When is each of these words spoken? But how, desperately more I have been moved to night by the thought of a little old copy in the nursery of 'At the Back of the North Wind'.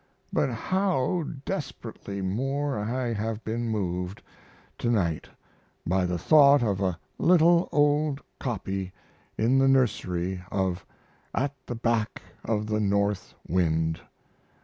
But 0.33 0.49
how, 0.49 1.25
desperately 1.45 2.23
more 2.23 2.75
I 2.79 3.13
have 3.13 3.43
been 3.43 3.69
moved 3.69 4.23
to 4.79 4.89
night 4.89 5.29
by 5.85 6.07
the 6.07 6.17
thought 6.17 6.63
of 6.63 6.81
a 6.81 6.97
little 7.19 7.69
old 7.71 8.19
copy 8.39 8.93
in 9.37 9.59
the 9.59 9.67
nursery 9.67 10.41
of 10.51 10.87
'At 11.35 11.53
the 11.67 11.75
Back 11.75 12.19
of 12.43 12.65
the 12.65 12.79
North 12.79 13.35
Wind'. 13.47 14.01